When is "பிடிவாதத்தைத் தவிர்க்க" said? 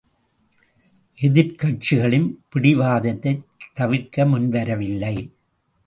2.55-4.25